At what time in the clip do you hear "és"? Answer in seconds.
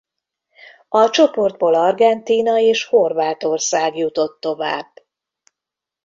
2.57-2.85